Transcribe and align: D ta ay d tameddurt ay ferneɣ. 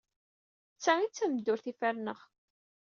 D 0.75 0.79
ta 0.83 0.91
ay 0.97 1.07
d 1.09 1.13
tameddurt 1.17 1.65
ay 1.71 1.75
ferneɣ. 1.79 2.19